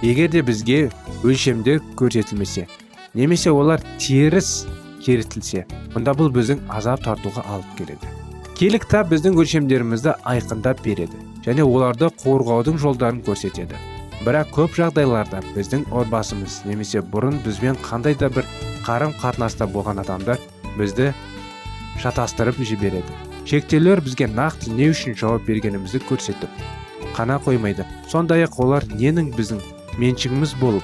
Егер 0.02 0.30
де 0.30 0.42
бізге 0.46 0.92
өлшемде 1.24 1.80
көрсетілмесе 1.98 2.68
немесе 3.14 3.50
олар 3.50 3.82
теріс 3.98 4.68
керітілсе 5.02 5.64
онда 5.96 6.14
бұл 6.14 6.30
біздің 6.36 6.62
азап 6.70 7.02
тартуға 7.02 7.42
алып 7.42 7.74
келеді. 7.80 8.14
Киелі 8.54 8.78
кітап 8.78 9.10
біздің 9.10 9.34
өлшемдерімізді 9.42 10.14
айқындап 10.22 10.86
береді 10.86 11.18
және 11.42 11.66
оларды 11.66 12.06
қорғаудың 12.22 12.78
жолдарын 12.78 13.18
көрсетеді. 13.26 13.74
Бірақ 14.22 14.54
көп 14.54 14.78
жағдайларда 14.78 15.42
біздің 15.56 15.88
отбасымыз 15.90 16.62
немесе 16.70 17.02
бұрын 17.02 17.42
бізбен 17.42 17.82
қандай 17.82 18.14
да 18.14 18.30
бір 18.30 18.46
қарым 18.86 19.10
қатынаста 19.18 19.66
болған 19.66 20.04
адамдар 20.06 20.38
бізді 20.78 21.10
шатастырып 22.02 22.58
жібереді. 22.58 23.18
Шектеулер 23.44 24.00
бізге 24.00 24.26
нақты 24.30 24.72
не 24.72 24.88
үшін 24.92 25.16
жауап 25.18 25.44
бергенімізді 25.46 26.00
көрсетіп 26.08 26.50
қана 27.14 27.38
қоймайды. 27.42 27.84
Сондай 28.08 28.46
ақ 28.46 28.58
олар 28.64 28.86
ненің 28.88 29.30
біздің 29.36 29.60
меншігіміз 30.00 30.54
болып 30.60 30.82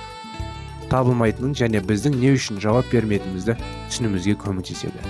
табылмайтынын 0.90 1.54
және 1.56 1.80
біздің 1.86 2.18
не 2.20 2.34
үшін 2.36 2.60
жауап 2.62 2.90
бермейтінімізді 2.92 3.56
түсінуімізге 3.90 4.36
көмектеседі. 4.42 5.00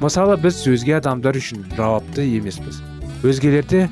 Мысалы 0.00 0.36
біз 0.40 0.60
өзге 0.68 0.98
адамдар 0.98 1.36
үшін 1.38 1.64
жауапты 1.76 2.26
емеспіз. 2.36 2.80
Өзгелерді 3.24 3.86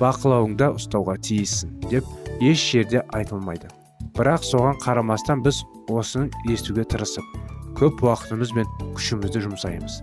бақылауыңда 0.00 0.72
ұстауға 0.78 1.18
тиіссің 1.28 1.76
деп 1.92 2.08
еш 2.40 2.62
жерде 2.72 3.04
айтылмайды. 3.12 3.68
Бірақ 4.16 4.44
соған 4.48 4.80
қарамастан 4.82 5.44
біз 5.44 5.62
осыны 5.88 6.30
естуге 6.48 6.84
тырысып 6.88 7.24
көп 7.78 8.02
уақытымыз 8.06 8.52
бен 8.56 8.68
күшімізді 8.96 9.44
жұмсаймыз. 9.46 10.02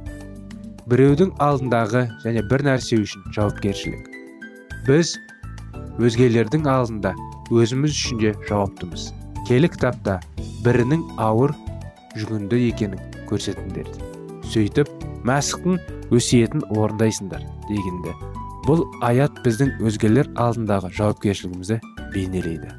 Біреудің 0.89 1.36
алдындағы 1.43 2.05
және 2.24 2.41
бір 2.50 2.63
нәрсе 2.65 2.98
үшін 3.03 3.25
жауапкершілік. 3.36 4.08
Біз 4.88 5.12
өзгелердің 6.01 6.65
алдында 6.72 7.12
өзіміз 7.53 7.93
үшін 7.93 8.22
де 8.24 8.31
жауаптымыз. 8.48 9.10
Келі 9.46 9.69
кітапта 9.69 10.17
бірінің 10.65 11.03
ауыр 11.22 11.53
жүгінді 12.17 12.62
екенін 12.72 13.03
көрсетіңдер. 13.29 13.91
Сөйтіп 14.50 14.89
мәсіхтің 15.29 15.77
өсиетін 16.15 16.65
орындайсыңдар 16.74 17.46
дегенді. 17.69 18.15
Бұл 18.65 18.84
аят 19.05 19.38
біздің 19.46 19.75
өзгелер 19.86 20.31
алдындағы 20.41 20.89
жауапкершілігімізді 20.98 21.79
бейнелейді. 22.15 22.74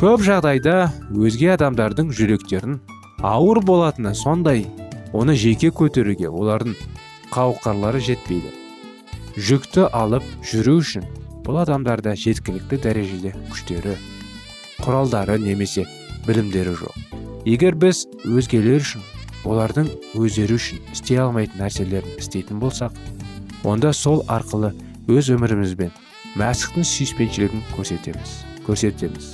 Көп 0.00 0.26
жағдайда 0.26 0.90
өзге 1.14 1.54
адамдардың 1.54 2.10
жүректерін 2.12 2.80
ауыр 3.24 3.62
болатыны 3.64 4.12
сондай 4.18 4.66
оны 5.16 5.38
жеке 5.38 5.70
көтеруге 5.70 6.28
олардың 6.28 6.74
қауқарлары 7.32 8.00
жетпейді 8.06 8.52
жүкті 9.36 9.88
алып 9.96 10.26
жүру 10.46 10.78
үшін 10.80 11.04
бұл 11.46 11.60
адамдарда 11.62 12.14
жеткілікті 12.18 12.78
дәрежеде 12.86 13.34
күштері 13.50 13.96
құралдары 14.80 15.36
немесе 15.42 15.84
білімдері 16.26 16.72
жоқ 16.80 17.46
егер 17.46 17.76
біз 17.82 18.06
өзгелер 18.24 18.82
үшін 18.82 19.04
олардың 19.46 19.90
өздері 20.18 20.56
үшін 20.58 20.80
істей 20.94 21.20
алмайтын 21.22 21.62
нәрселерін 21.62 22.18
істейтін 22.18 22.62
болсақ 22.62 22.96
онда 23.68 23.92
сол 23.94 24.24
арқылы 24.32 24.72
өз 25.12 25.30
өмірімізбен 25.36 25.92
мәсіхтің 26.40 26.88
сүйіспеншілігін 26.90 27.62
көрсетеміз 27.76 28.32
көрсетеміз 28.66 29.28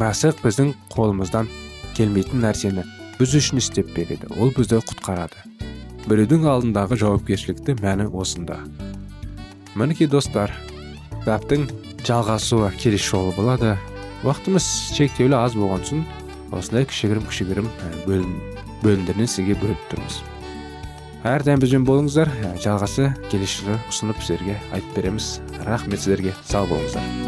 мәсіх 0.00 0.42
біздің 0.42 0.74
қолымыздан 0.94 1.52
келмейтін 1.98 2.42
нәрсені 2.44 2.84
біз 3.20 3.38
үшін 3.38 3.62
істеп 3.62 3.94
береді 3.94 4.30
ол 4.38 4.52
бізді 4.56 4.82
құтқарады 4.90 5.57
біреудің 6.08 6.46
алдындағы 6.48 6.96
жауапкершілікті 7.02 7.74
мәні 7.82 8.06
осында. 8.16 8.62
Мінекей 9.76 10.08
достар 10.08 10.52
кітаптың 11.12 11.66
жалғасуы 12.06 12.70
келесі 12.80 13.10
жолы 13.10 13.34
болады. 13.36 13.74
Уақытымыз 14.24 14.64
шектеулі 14.96 15.36
аз 15.38 15.54
болған 15.58 15.84
соң 15.84 16.02
осындай 16.56 16.88
кішігірім 16.88 17.28
кішігірім 17.28 17.70
бөлім 18.06 18.34
бөлімдерден 18.82 19.28
сізге 19.28 19.58
бөліп 19.60 19.88
тұрмыз. 19.92 20.20
Әрдайым 21.28 21.60
бізбен 21.60 21.84
болыңыздар. 21.84 22.32
Жалғасы 22.62 23.10
келесі 23.28 23.64
жылы 23.64 23.80
ұсынып 23.90 24.22
сіздерге 24.22 24.56
айтып 24.72 24.96
береміз. 24.96 25.32
Рахмет 25.66 26.00
сіздерге. 26.00 26.34
Сау 26.46 26.70
болыңыздар. 26.70 27.27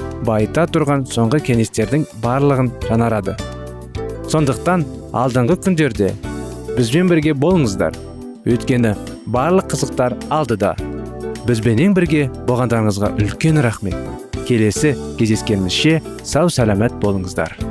байыта 0.27 0.67
тұрған 0.69 1.05
соңғы 1.09 1.41
кеңестердің 1.47 2.05
барлығын 2.23 2.71
жанарады. 2.87 3.35
сондықтан 4.31 4.85
алдыңғы 5.13 5.57
күндерде 5.65 6.13
бізбен 6.77 7.09
бірге 7.11 7.33
болыңыздар. 7.33 7.97
Өйткені 8.45 8.95
барлық 9.27 9.67
қызықтар 9.73 10.15
алдыда. 10.29 10.75
Бізбенен 11.47 11.93
бірге 11.97 12.29
болғандарыңызға 12.47 13.11
үлкен 13.19 13.61
рахмет. 13.61 13.97
Келесі 14.47 14.95
кездескенімізше 15.19 16.01
сау 16.23 16.49
сәлемет 16.49 16.95
болыңыздар. 17.03 17.70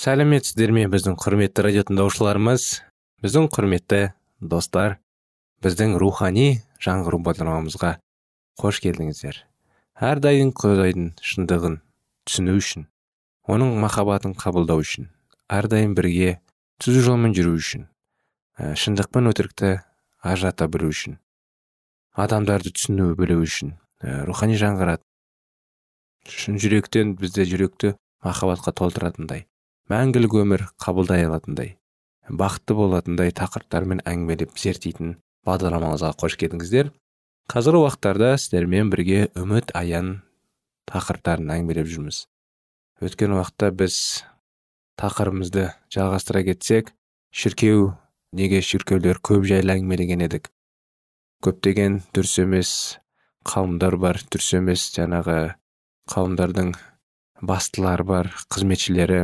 Сәлеметсіздер 0.00 0.70
ме 0.72 0.86
біздің 0.88 1.12
құрметті 1.20 1.60
радио 1.66 1.82
тыңдаушыларымыз 1.84 2.62
біздің 3.20 3.48
құрметті 3.52 3.98
достар 4.40 4.94
біздің 5.60 5.98
рухани 6.00 6.62
жаңғыру 6.80 7.18
бағдарламамызға 7.26 7.90
қош 8.62 8.78
келдіңіздер. 8.80 9.42
Әрдайым 10.00 10.54
құдайдың 10.56 11.10
шындығын 11.20 11.76
түсіну 12.24 12.54
үшін 12.62 12.86
оның 13.44 13.74
махаббатын 13.82 14.32
қабылдау 14.40 14.80
үшін 14.86 15.10
әрдайым 15.52 15.92
бірге 15.98 16.38
түзу 16.80 17.04
жолмен 17.10 17.36
жүру 17.36 17.58
үшін 17.60 17.84
ә, 18.56 18.72
шындық 18.72 19.12
пен 19.12 19.28
өтірікті 19.34 19.74
ажырата 20.24 20.70
білу 20.72 20.88
үшін 20.94 21.20
адамдарды 22.16 22.72
түсіну 22.72 23.12
білу 23.20 23.42
үшін 23.44 23.76
ә, 24.00 24.24
рухани 24.24 24.56
жаңғырады 24.64 25.04
шын 26.40 26.56
жүректен 26.56 27.18
бізде 27.20 27.44
жүректі 27.44 27.98
махаббатқа 28.24 28.72
толтыратындай. 28.72 29.49
Мәңгілік 29.90 30.40
өмір 30.44 30.66
қабылдай 30.78 31.26
алатындай 31.26 31.76
бақытты 32.30 32.76
болатындай 32.78 33.32
тақырыптармен 33.34 34.02
әңгімелеп 34.06 34.58
зерттейтін 34.58 35.16
бағдарламамызға 35.46 36.12
қош 36.20 36.36
келдіңіздер. 36.40 36.92
Қазіргі 37.50 37.80
уақыттарда 37.82 38.36
сіздермен 38.38 38.90
бірге 38.92 39.28
үміт 39.38 39.72
аян 39.74 40.20
тақырыптарын 40.90 41.50
әңгімелеп 41.56 41.90
жүрміз. 41.90 42.22
Өткен 43.02 43.34
уақытта 43.34 43.72
біз 43.74 43.96
тақырыбымызды 45.00 45.66
жалғастыра 45.90 46.44
кетсек 46.46 46.92
шіркеу 47.34 47.96
неге 48.36 48.62
шіркеулер 48.62 49.18
көп 49.18 49.48
жайлы 49.50 49.74
әңгімелеген 49.74 50.22
едік? 50.28 50.52
Көптеген 51.42 52.02
дұрыс 52.14 52.36
емес 52.44 52.72
қауымдар 53.48 53.96
бар 53.98 54.20
дұрыс 54.30 54.52
емес 54.60 54.86
жаңағы 54.94 55.56
қауымдардың 56.12 56.74
бастылары 57.40 58.04
бар 58.04 58.34
қызметшілері 58.52 59.22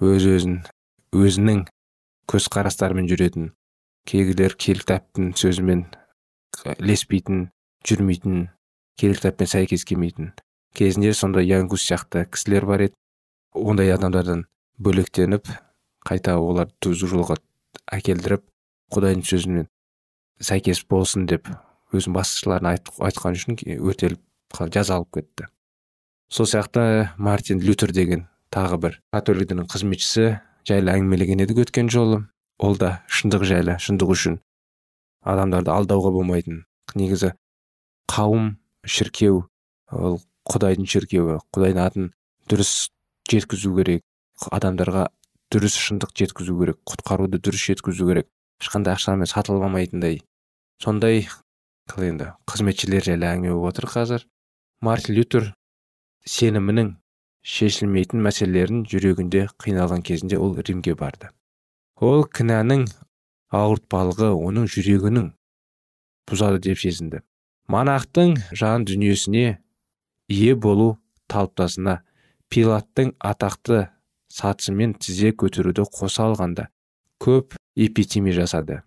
өз 0.00 0.24
өзін 0.36 0.62
өзінің 1.12 1.66
көзқарастарымен 2.30 3.10
жүретін 3.10 3.50
кейгілер 4.08 4.56
кітаптың 4.56 5.34
сөзімен 5.36 5.84
ілеспейтін 6.78 7.50
жүрмейтін 7.86 8.48
кітаппен 8.98 9.50
сәйкес 9.50 9.84
келмейтін. 9.84 10.32
Кезінде 10.74 11.12
сондай 11.14 11.48
янгус 11.48 11.84
сияқты 11.84 12.24
кісілер 12.30 12.66
бар 12.66 12.86
еді. 12.86 12.96
Ондай 13.52 13.92
адамдардан 13.92 14.46
бөлектеніп 14.78 15.50
қайта 16.06 16.38
олар 16.40 16.70
түзу 16.80 17.10
жолға 17.10 17.36
әкелдіріп 17.92 18.44
құдайдың 18.94 19.26
сөзімен 19.28 19.68
сәйкес 20.40 20.84
болсын 20.88 21.26
деп 21.28 21.50
өзінің 21.92 22.16
басшыларына 22.16 22.76
айтқан 22.78 23.36
үшін 23.36 23.58
өртеліп 23.78 24.20
жазалып 24.72 25.18
кетті. 25.18 25.48
Сол 26.32 26.46
сияқты 26.46 27.10
мартин 27.18 27.60
лютер 27.60 27.92
деген 27.92 28.26
тағы 28.52 28.78
бір 28.84 28.98
католик 29.14 29.48
дінінің 29.50 29.68
қызметшісі 29.72 30.26
жайлы 30.68 30.92
әңгімелеген 30.92 31.42
едік 31.44 31.64
өткен 31.64 31.88
жолы. 31.92 32.26
Ол 32.62 32.76
да 32.78 33.00
шындық 33.10 33.46
жайлы 33.48 33.78
шындық 33.82 34.12
үшін 34.14 34.38
адамдарды 35.24 35.72
алдауға 35.72 36.12
болмайтын. 36.14 36.64
Негізі 36.94 37.32
қауым 38.12 38.56
шіркеу 38.84 39.46
ол 39.90 40.20
құдайдың 40.50 40.88
шіркеуі 40.90 41.38
құдайдың 41.54 41.82
атын 41.82 42.10
дұрыс 42.50 42.90
жеткізу 43.30 43.72
керек 43.78 44.04
адамдарға 44.50 45.08
дұрыс 45.54 45.78
шындық 45.78 46.14
жеткізу 46.18 46.56
керек 46.58 46.80
құтқаруды 46.88 47.40
дұрыс 47.40 47.66
жеткізу 47.70 48.08
керек. 48.08 48.28
Ешқандай 48.62 48.94
ақшамен 48.94 49.26
сатылып 49.30 49.66
алмайтындай. 49.66 50.20
Сондай 50.82 51.26
енді 51.98 52.32
қызметшілер 52.50 53.04
жайлы 53.06 53.26
әңгіме 53.26 53.54
болып 53.56 53.72
отыр 53.72 53.88
қазір. 53.90 54.26
Мартин 54.82 55.16
лютер 55.16 55.52
сенімінің 56.26 56.96
шешілмейтін 57.42 58.22
мәселелерін 58.22 58.84
жүрегінде 58.86 59.46
қиналған 59.62 60.02
кезінде 60.06 60.38
ол 60.38 60.54
римге 60.56 60.94
барды. 60.98 61.30
Ол 61.98 62.24
кінәнің 62.26 62.86
ауыртпалығы 63.52 64.30
оның 64.32 64.68
жүрегінің 64.70 65.32
бұзады 66.30 66.62
деп 66.62 66.78
сезінді. 66.78 67.22
Монахтың 67.68 68.36
жан 68.58 68.86
дүниесіне 68.86 69.58
ие 70.28 70.54
болу 70.54 70.96
талптасына 71.30 72.00
пилаттың 72.52 73.12
атақты 73.18 73.88
сатысымен 74.32 74.94
тізе 75.00 75.32
көтеруді 75.32 75.84
қоса 75.88 76.28
алғанда 76.30 76.68
көп 77.22 77.56
эпитемия 77.76 78.34
жасады. 78.36 78.82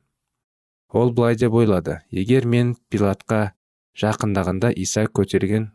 Ол 0.89 1.11
былай 1.11 1.35
деп 1.35 1.53
ойлады 1.53 1.99
егер 2.11 2.45
мен 2.45 2.75
пилатқа 2.89 3.55
жақындағанда 3.99 4.71
иса 4.75 5.05
көтерген 5.07 5.71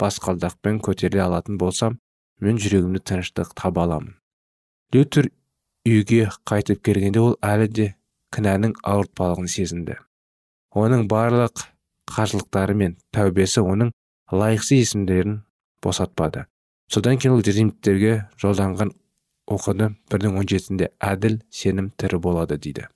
басқалдақпен 0.00 0.80
көтеріле 0.84 1.22
алатын 1.26 1.58
болсам 1.60 1.98
мен 2.40 2.58
жүрегімді 2.58 3.02
тыныштық 3.04 3.52
таба 3.58 3.84
аламын. 3.86 4.14
Лютер 4.94 5.30
үйге 5.86 6.30
қайтып 6.48 6.82
келгенде 6.84 7.20
ол 7.20 7.36
әлі 7.44 7.68
де 7.68 7.88
кінәнің 8.34 8.76
ауыртпалығын 8.82 9.50
сезінді. 9.50 9.98
Оның 10.76 11.06
барлық 11.10 11.66
қажылықтары 12.10 12.74
мен 12.74 12.96
тәубесі 13.14 13.62
оның 13.62 13.92
лайықсыз 14.32 14.84
есімдерін 14.84 15.42
босатпады. 15.82 16.46
Содан 16.90 17.18
кейін 17.18 17.36
ол 17.36 17.44
жолданған 18.40 18.94
оқыды 19.50 19.90
бірдің 20.10 20.38
он 20.38 20.46
жетісінде 20.46 20.90
әділ 21.02 21.40
сенім 21.50 21.90
тірі 21.98 22.20
болады 22.22 22.58
дейді. 22.58 22.86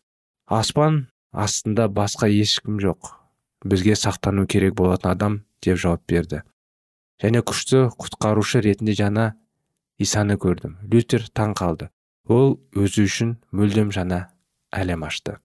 Аспан 0.47 1.07
астында 1.33 1.88
басқа 1.88 2.29
ешкім 2.31 2.79
жоқ. 2.83 3.11
Бізге 3.64 3.97
сақтану 3.99 4.47
керек 4.47 4.75
болатын 4.75 5.11
адам 5.11 5.38
деп 5.62 5.79
жауап 5.79 6.03
берді. 6.09 6.43
Және 7.22 7.42
күшті 7.46 7.88
құтқарушы 8.00 8.62
ретінде 8.64 8.96
жаңа 8.98 9.33
исаны 9.98 10.38
көрдім. 10.40 10.79
Лютер 10.90 11.29
таң 11.35 11.55
қалды. 11.59 11.90
Ол 12.29 12.59
өзі 12.74 13.05
үшін 13.07 13.37
мүлдем 13.53 13.92
жаңа 13.94 14.29
әлем 14.72 15.05
ашты. 15.07 15.38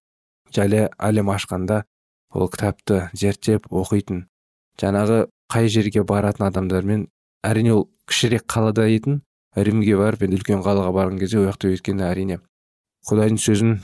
Жайлы 0.56 0.88
әлем 0.98 1.30
ашқанда 1.30 1.84
ол 2.34 2.50
кітапты 2.50 3.10
зерттеп 3.14 3.68
оқитын 3.70 4.26
жаңағы 4.82 5.26
қай 5.52 5.70
жерге 5.70 6.04
баратын 6.06 6.48
адамдармен 6.50 7.08
әрине 7.46 7.74
ол 7.74 7.88
кішірек 8.10 8.46
қалада 8.50 8.86
етін 8.90 9.22
римге 9.56 9.98
барып 9.98 10.24
енді 10.28 10.40
үлкен 10.40 10.62
қалаға 10.66 10.94
барған 10.94 11.20
кезде 11.22 11.40
ол 11.42 11.50
жақта 11.50 11.72
өйткені 11.74 12.06
әрине 12.06 12.40
құдайдың 13.10 13.42
сөзін 13.42 13.76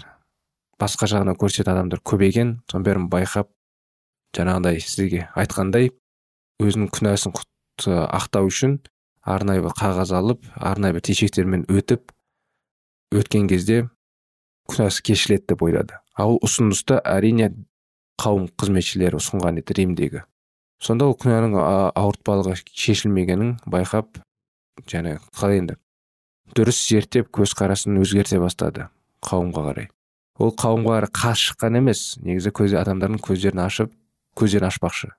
басқа 0.81 1.09
жағынан 1.09 1.39
көрсететін 1.41 1.73
адамдар 1.73 2.03
көбейген 2.05 2.55
соның 2.69 2.85
бәрін 2.85 3.09
байқап 3.09 3.49
жаңағыдай 4.37 4.81
сізге 4.85 5.25
айтқандай 5.33 5.89
өзінің 6.61 6.91
күнәсін 6.93 7.33
ақтау 7.83 8.47
үшін 8.47 8.79
арнайы 9.25 9.63
бір 9.65 9.75
қағаз 9.75 10.13
алып 10.15 10.45
арнайы 10.55 10.95
бір 10.95 11.03
тешектермен 11.09 11.65
өтіп 11.67 12.13
өткен 13.15 13.49
кезде 13.51 13.89
күнәсі 14.71 15.03
кешіледі 15.05 15.51
деп 15.51 15.63
ойлады. 15.65 15.99
Ал 16.15 16.39
ұсынысты 16.43 17.01
әрине 17.03 17.51
қауым 18.21 18.47
қызметшілері 18.55 19.19
ұсынған 19.19 19.59
еді 19.59 19.75
римдегі. 19.77 20.23
Сонда 20.81 21.09
ол 21.09 21.17
күнәнің 21.19 21.57
ауыртпалығы 21.95 22.55
шешілмегенін 22.71 23.57
байқап 23.67 24.21
және 24.91 25.19
қалай 25.35 25.61
енді 25.63 25.77
дұрыс 26.55 26.79
зерттеп 26.87 27.29
көзқарасын 27.35 27.97
өзгерте 28.01 28.39
бастады 28.39 28.89
қауымға 29.25 29.67
қарай. 29.69 29.89
Ол 30.39 30.51
қауымға 30.55 30.99
қарай 30.99 31.13
қарсы 31.15 31.51
шыққан 31.51 31.79
емес 31.79 32.01
негізі 32.21 32.51
көз 32.55 32.75
адамдардың 32.81 33.21
көздерін 33.23 33.63
ашып 33.65 33.93
көздерін 34.37 34.69
ашпақшы. 34.69 35.11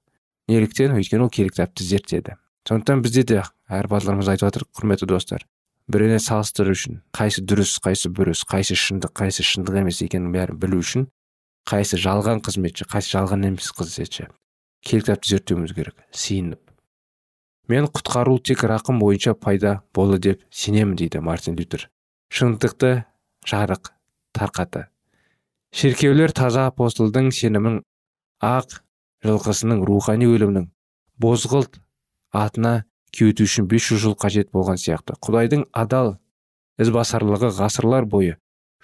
Неліктен 0.49 0.95
өйткені 0.97 1.27
ол 1.27 1.33
керек 1.33 1.57
кітапты 1.57 1.85
зерттеді. 1.85 2.37
Сондықтан 2.69 3.03
бізде 3.05 3.23
де 3.23 3.43
әр 3.69 3.89
батырларымыз 3.91 4.31
айтып 4.33 4.49
жатыр 4.49 4.65
құрметті 4.77 5.09
достар. 5.11 5.45
Біріне 5.87 6.19
салыстыру 6.19 6.75
үшін 6.75 7.01
қайсы 7.15 7.45
дұрыс 7.47 7.77
қайсы 7.83 8.11
бұрыс 8.11 8.43
қайсы 8.49 8.75
шындық 8.75 9.13
қайсы 9.15 9.47
шындық 9.47 9.79
емес 9.83 10.03
екенін 10.03 10.33
бәрін 10.35 10.59
білу 10.59 10.81
үшін 10.83 11.07
қайсы 11.71 12.01
жалған 12.03 12.43
қызметші 12.43 12.89
қайсы 12.91 13.15
жалған 13.15 13.47
емес 13.53 13.71
қызметші 13.71 14.27
кел 14.83 15.05
кітапты 15.05 15.31
зерттеуіміз 15.31 15.77
керек 15.79 16.03
сиынып. 16.11 16.61
Мен 17.71 17.87
құтқару 17.87 18.41
тек 18.43 18.67
рақым 18.67 18.99
бойынша 18.99 19.35
пайда 19.35 19.81
болды 19.95 20.19
деп 20.19 20.43
сенемін 20.51 20.99
дейді 20.99 21.23
мартин 21.23 21.55
лютер. 21.59 21.89
Шындықты 22.35 23.07
жарық 23.47 23.95
тарқаты 24.35 24.89
шіркеулер 25.77 26.33
таза 26.33 26.67
апостолдың 26.71 27.27
сенімін 27.37 27.83
ақ 28.45 28.79
жылқысының 29.27 29.83
рухани 29.85 30.29
өлімнің 30.31 30.71
бозғылт 31.21 31.77
атына 32.37 32.85
кеуіту 33.17 33.47
үшін 33.47 33.69
500 33.71 34.03
жыл 34.03 34.17
қажет 34.21 34.53
болған 34.53 34.81
сияқты. 34.81 35.17
Құдайдың 35.25 35.67
адал 35.73 36.17
ізбасарлығы 36.83 37.53
ғасырлар 37.57 38.07
бойы 38.09 38.37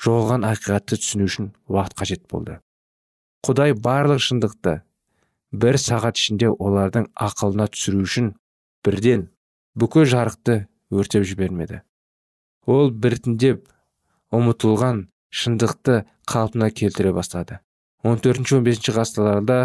жоғалған 0.02 0.46
ақиқатты 0.48 0.98
түсіну 1.00 1.28
үшін 1.28 1.50
уақыт 1.68 1.96
қажет 1.98 2.24
болды. 2.30 2.58
Құдай 3.44 3.74
барлық 3.74 4.22
шындықты 4.22 4.80
бір 5.52 5.78
сағат 5.82 6.18
ішінде 6.20 6.48
олардың 6.52 7.08
ақылына 7.12 7.68
түсіру 7.74 8.02
үшін 8.06 8.32
бірден 8.86 9.28
бүкіл 9.76 10.06
жарықты 10.08 10.66
өртеп 10.92 11.26
жібермеді. 11.28 11.82
Ол 12.66 12.90
біртіндеп 12.90 13.66
ұмытылған 14.32 15.06
шындықты 15.32 16.02
қалпына 16.28 16.70
келтіре 16.70 17.12
бастады. 17.12 17.60
14-15 18.06 18.92
ғасырларда 18.96 19.58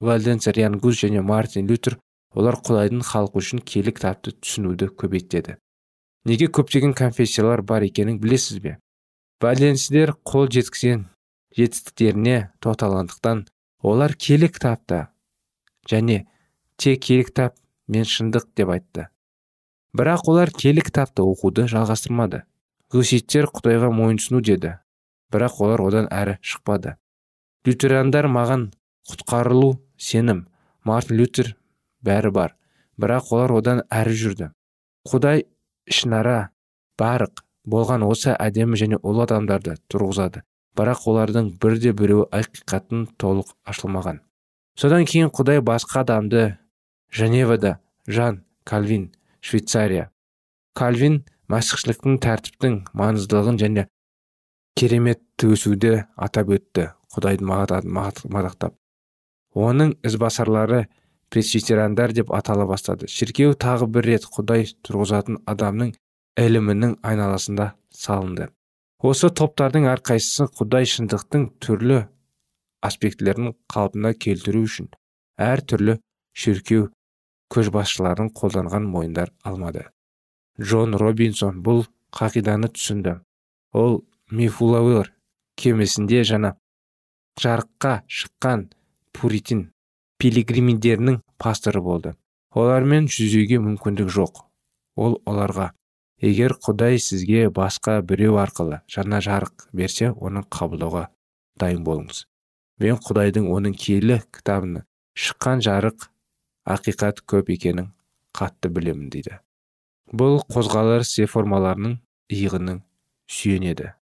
вальденс 0.00 0.48
риангус 0.48 1.00
және 1.04 1.22
мартин 1.22 1.68
лютер 1.68 1.98
олар 2.36 2.60
құдайдың 2.60 3.02
халқы 3.06 3.42
үшін 3.42 3.64
киелі 3.64 3.96
кітапты 3.96 4.36
түсінуді 4.36 4.92
көбейтеді 5.00 5.56
неге 6.24 6.48
көптеген 6.52 6.92
конфессиялар 6.96 7.62
бар 7.62 7.84
екенін 7.86 8.18
білесіз 8.20 8.60
бе? 8.60 8.76
Валенсіздер 9.40 10.12
қол 10.26 10.50
жеткізген 10.52 11.06
жетістіктеріне 11.56 12.50
тоқталғандықтан 12.60 13.46
олар 13.82 14.14
киелі 14.14 14.50
кітапта 14.52 15.08
және 15.88 16.26
тек 16.76 17.00
киелі 17.06 17.24
кітап 17.30 17.56
мен 17.88 18.04
шындық 18.04 18.50
деп 18.56 18.70
айтты. 18.76 19.08
Бірақ 19.96 20.28
олар 20.30 20.52
киелі 20.52 20.84
кітапты 20.84 21.24
оқуды 21.24 21.66
жалғастырмады. 21.72 22.44
Гуситтер 22.92 23.48
құдайға 23.50 23.90
мойынсыну 23.94 24.42
деді. 24.44 24.76
Бірақ 25.32 25.60
олар 25.64 25.82
одан 25.82 26.06
әрі 26.10 26.36
шықпады. 26.42 26.96
Лютерандар 27.66 28.28
маған 28.28 28.70
құтқарылу 29.08 29.80
сенім. 29.96 30.46
Мартин 30.84 31.16
лютер 31.16 31.56
бәрі 32.04 32.30
бар. 32.34 32.54
Бірақ 33.00 33.32
олар 33.34 33.52
одан 33.56 33.82
әрі 33.90 34.14
жүрді. 34.16 34.50
Құдай 35.08 35.46
ішінара 35.88 36.50
барық 37.00 37.44
болған 37.64 38.04
осы 38.04 38.34
әдемі 38.34 38.78
және 38.80 38.98
ұлы 39.00 39.24
адамдарды 39.24 39.76
тұрғызады. 39.92 40.42
Бірақ 40.76 41.06
олардың 41.10 41.54
бірде 41.60 41.92
біреуі 41.96 42.28
ақиқаттың 42.36 43.06
толық 43.20 43.54
ашылмаған. 43.68 44.20
Содан 44.78 45.04
кейін 45.04 45.32
құдай 45.34 45.60
басқа 45.60 46.04
адамды 46.04 46.58
женевада 47.12 47.78
жан 48.06 48.44
кальвин 48.64 49.10
швейцария. 49.40 50.10
Кальвин 50.74 51.24
мәсіхшіліктің 51.50 52.20
тәртіптің 52.22 52.76
маңыздылығын 52.96 53.58
және 53.60 53.86
керемет 54.78 55.22
өсуді 55.44 56.04
атап 56.16 56.54
өтті. 56.54 56.92
Құдайды 57.10 57.42
мадақтап. 57.42 58.76
Оның 59.58 59.96
ізбасарлары 60.06 60.84
пресвитерандар 61.30 62.12
деп 62.12 62.32
атала 62.34 62.66
бастады. 62.66 63.08
Шіркеу 63.08 63.54
тағы 63.54 63.86
бір 63.86 64.08
рет 64.12 64.26
құдай 64.30 64.66
тұрғызатын 64.86 65.40
адамның 65.50 65.92
ілімінің 66.40 66.96
айналасында 67.06 67.72
салынды. 67.94 68.50
Осы 69.00 69.30
топтардың 69.32 69.86
әрқайсысы 69.94 70.50
құдай 70.58 70.88
шындықтың 70.90 71.46
түрлі 71.64 72.02
аспектілерін 72.84 73.54
қалпына 73.72 74.12
келтіру 74.18 74.64
үшін 74.66 74.90
әр 75.40 75.62
түрлі 75.64 75.96
шіркеу 76.36 76.90
көшбасшыларын 77.54 78.30
қолданған 78.36 78.86
мойындар 78.90 79.32
алмады. 79.42 79.86
Джон 80.60 80.94
робинсон 81.00 81.62
бұл 81.64 81.86
қағиданы 82.14 82.70
түсінді. 82.74 83.20
Ол 83.72 84.02
мифулауэр 84.30 85.12
кемесінде 85.56 86.22
жана 86.24 86.54
жарыққа 87.40 88.00
шыққан 88.06 88.68
пуритин 89.16 89.70
пилигримдерінің 90.20 91.20
пасторы 91.40 91.80
болды. 91.80 92.14
Олармен 92.52 93.06
жүзуге 93.08 93.60
мүмкіндік 93.64 94.10
жоқ. 94.12 94.42
Ол 95.00 95.16
оларға 95.24 95.70
егер 96.20 96.56
құдай 96.60 96.98
сізге 97.00 97.48
басқа 97.48 98.00
біреу 98.04 98.36
арқылы 98.42 98.82
жаңа 98.90 99.22
жарық 99.24 99.68
берсе 99.72 100.10
оны 100.12 100.42
қабылдауға 100.44 101.06
дайын 101.60 101.84
болыңыз. 101.86 102.26
Мен 102.80 103.00
құдайдың 103.06 103.48
оның 103.54 103.76
киелі 103.76 104.20
кітабына 104.34 104.84
шыққан 105.16 105.64
жарық 105.64 106.10
ақиқат 106.68 107.24
көп 107.28 107.50
екенін 107.56 107.90
қатты 108.36 108.68
білемін 108.72 109.08
дейді. 109.12 109.40
Бұл 110.12 110.40
қозғалыс 110.52 111.16
реформаларының 111.22 111.98
иығының 112.34 112.80
сүйенеді. 113.30 113.94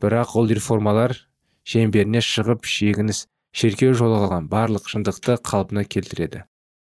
Бірақ 0.00 0.36
ол 0.38 0.48
реформалар 0.52 1.16
шеңберіне 1.66 2.22
шығып 2.22 2.68
шегініс 2.68 3.26
шеркеу 3.56 3.94
жолы 3.96 4.18
қалған 4.20 4.50
барлық 4.52 4.90
шындықты 4.92 5.38
қалпына 5.40 5.86
келтіреді. 5.88 6.42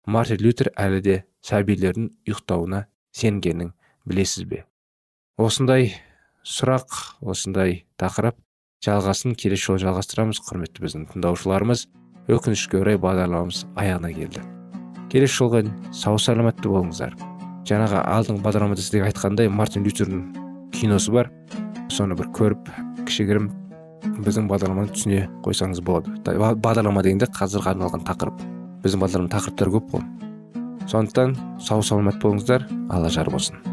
Мартин 0.07 0.39
лютер 0.39 0.69
әлі 0.79 1.01
де 1.03 1.15
сәбилердің 1.43 2.05
ұйықтауына 2.23 2.85
сенгенін 3.11 3.73
білесіз 4.07 4.45
бе? 4.47 4.61
Осындай 5.35 5.89
сұрақ 6.47 7.19
осындай 7.19 7.81
тақырып 7.99 8.37
жалғасын 8.85 9.35
келесі 9.35 9.65
жолы 9.65 9.81
жалғастырамыз 9.83 10.39
құрметті 10.47 10.85
біздің 10.85 11.03
тыңдаушыларымыз. 11.11 11.83
Өкінішке 12.31 12.79
орай 12.79 12.95
бағдарламамыз 12.95 13.65
аяғына 13.75 14.13
келді. 14.15 14.45
Келесі 15.11 15.35
жолға 15.41 15.65
сау 15.91 16.15
саламатты 16.15 16.71
болыңыздар. 16.71 17.17
Жаңағы 17.67 18.05
алдыңғы 18.07 18.45
бағдарламада 18.45 18.79
сіздерге 18.79 19.09
айтқандай 19.11 19.51
мартин 19.51 19.83
лютердің 19.83 20.71
киносы 20.79 21.11
бар. 21.11 21.27
Соны 21.91 22.15
бір 22.15 22.31
көріп 22.31 22.71
кішігірім 23.03 23.51
биздин 24.23 24.47
бағдарламаны 24.51 24.93
түсіне 24.93 25.27
қойсаңыз 25.45 25.81
болады. 25.85 26.13
Бағдарлама 26.23 27.03
дегенде 27.03 27.29
қазірга 27.33 27.73
арналған 27.73 28.05
тақырып. 28.07 28.41
Біздің 28.83 29.03
бағдарламада 29.03 29.37
тақырыптар 29.37 29.73
көп 29.77 29.91
қой. 29.95 30.07
Сондықтан 30.91 31.37
сау 31.59 31.83
саламат 31.83 32.19
болыңыздар. 32.23 32.67
Алла 32.91 33.09
жар 33.09 33.31
болсын. 33.31 33.72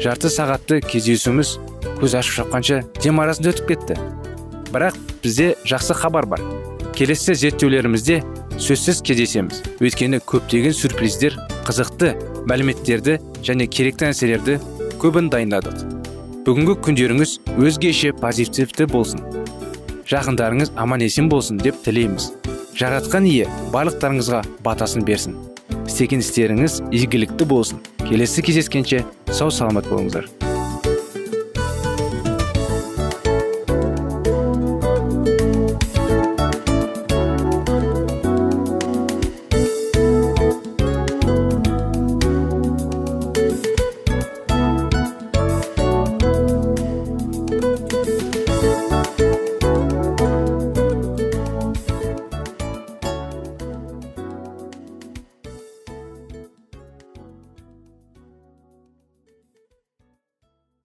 Жарты 0.00 0.30
сағатты 0.32 0.80
кездесуіміз 0.84 1.56
көз 2.00 2.16
ашып 2.18 2.38
шапқанша 2.40 2.82
дем 3.02 3.20
арасында 3.20 3.52
өтіп 3.52 3.72
кетті. 3.72 3.96
Бірақ 4.72 4.96
бізде 5.22 5.54
жақсы 5.68 5.94
хабар 5.98 6.26
бар. 6.26 6.42
Келесі 6.96 7.34
зерттеулерімізде 7.34 8.22
сөзсіз 8.60 9.02
кездесеміз. 9.04 9.62
Өйткені 9.80 10.22
көптеген 10.24 10.76
сюрприздер 10.76 11.36
қызықты 11.66 12.14
мәліметтерді 12.48 13.18
және 13.44 13.68
керекті 13.68 14.08
нәрселерді 14.10 14.58
көбін 15.02 15.30
дайындадық. 15.32 15.84
Бүгінгі 16.46 16.78
күндеріңіз 16.82 17.36
өзгеше 17.54 18.12
позитивті 18.18 18.88
болсын. 18.90 19.22
Жақындарыңыз 20.10 20.72
аман 20.76 21.04
есен 21.04 21.28
болсын 21.32 21.60
деп 21.62 21.78
тілейміз. 21.84 22.32
Жаратқан 22.76 23.28
ие 23.28 23.46
барлықтарыңызға 23.72 24.42
батасын 24.64 25.04
берсін. 25.06 25.36
Істеген 25.86 26.22
істеріңіз 26.24 26.80
игілікті 26.90 27.46
болсын. 27.48 27.78
Келесі 28.12 28.42
кездескенше 28.44 28.98
сау 29.32 29.48
саламат 29.48 29.88
болыңыздар. 29.88 30.51